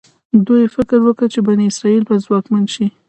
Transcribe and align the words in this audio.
دوی 0.47 0.63
فکر 0.75 0.99
وکړ 1.03 1.25
چې 1.33 1.39
بني 1.47 1.65
اسرایل 1.71 2.03
به 2.07 2.15
ځواکمن 2.25 2.63
شي. 2.73 2.87